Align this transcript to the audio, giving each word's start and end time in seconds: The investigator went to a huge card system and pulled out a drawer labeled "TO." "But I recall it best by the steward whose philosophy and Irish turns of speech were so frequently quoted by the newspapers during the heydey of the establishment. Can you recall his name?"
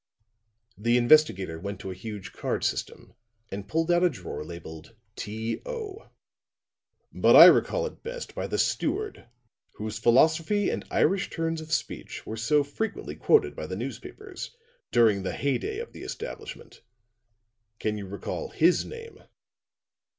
The 0.79 0.97
investigator 0.97 1.59
went 1.59 1.79
to 1.81 1.91
a 1.91 1.93
huge 1.93 2.31
card 2.33 2.63
system 2.63 3.13
and 3.51 3.67
pulled 3.67 3.91
out 3.91 4.03
a 4.03 4.09
drawer 4.09 4.43
labeled 4.43 4.95
"TO." 5.15 5.61
"But 7.13 7.35
I 7.35 7.45
recall 7.45 7.85
it 7.85 8.01
best 8.01 8.33
by 8.33 8.47
the 8.47 8.57
steward 8.57 9.27
whose 9.75 9.99
philosophy 9.99 10.71
and 10.71 10.85
Irish 10.89 11.29
turns 11.29 11.61
of 11.61 11.71
speech 11.71 12.25
were 12.25 12.35
so 12.35 12.63
frequently 12.63 13.13
quoted 13.15 13.55
by 13.55 13.67
the 13.67 13.75
newspapers 13.75 14.57
during 14.91 15.21
the 15.21 15.33
heydey 15.33 15.77
of 15.79 15.93
the 15.93 16.01
establishment. 16.01 16.81
Can 17.77 17.95
you 17.99 18.07
recall 18.07 18.49
his 18.49 18.83
name?" 18.83 19.19